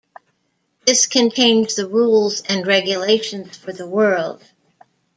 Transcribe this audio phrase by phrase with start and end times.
[0.87, 4.41] This contains the rules and regulations for the world.